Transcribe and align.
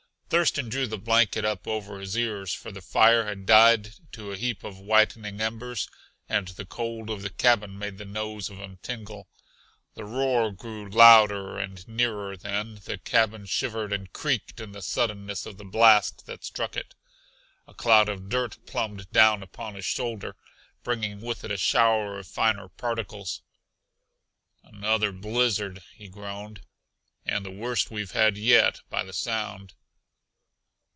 Thurston 0.33 0.69
drew 0.69 0.87
the 0.87 0.97
blanket 0.97 1.43
up 1.43 1.67
over 1.67 1.99
his 1.99 2.17
ears, 2.17 2.53
for 2.53 2.71
the 2.71 2.79
fire 2.79 3.25
had 3.25 3.45
died 3.45 3.89
to 4.13 4.31
a 4.31 4.37
heap 4.37 4.63
of 4.63 4.79
whitening 4.79 5.41
embers 5.41 5.89
and 6.29 6.47
the 6.47 6.63
cold 6.63 7.09
of 7.09 7.21
the 7.21 7.29
cabin 7.29 7.77
made 7.77 7.97
the 7.97 8.05
nose 8.05 8.49
of 8.49 8.55
him 8.57 8.77
tingle. 8.81 9.27
The 9.95 10.05
roar 10.05 10.53
grew 10.53 10.89
louder 10.89 11.59
and 11.59 11.85
nearer 11.85 12.37
then 12.37 12.75
the 12.85 12.97
cabin 12.97 13.45
shivered 13.45 13.91
and 13.91 14.13
creaked 14.13 14.61
in 14.61 14.71
the 14.71 14.81
suddenness 14.81 15.45
of 15.45 15.57
the 15.57 15.65
blast 15.65 16.25
that 16.27 16.45
struck 16.45 16.77
it. 16.77 16.95
A 17.67 17.73
clod 17.73 18.07
of 18.07 18.29
dirt 18.29 18.65
plumbed 18.65 19.11
down 19.11 19.43
upon 19.43 19.75
his 19.75 19.83
shoulder, 19.83 20.37
bringing 20.81 21.19
with 21.19 21.43
it 21.43 21.51
a 21.51 21.57
shower 21.57 22.17
of 22.17 22.25
finer 22.25 22.69
particles. 22.69 23.41
"Another 24.63 25.11
blizzard!" 25.11 25.81
he 25.93 26.07
groaned, 26.07 26.61
"and 27.25 27.45
the 27.45 27.51
worst 27.51 27.91
we've 27.91 28.11
had 28.11 28.37
yet, 28.37 28.79
by 28.89 29.03
the 29.03 29.11
sound." 29.11 29.73